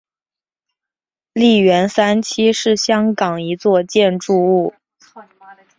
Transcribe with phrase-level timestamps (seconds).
[1.33, 4.73] 利园三期是香港一座建筑物。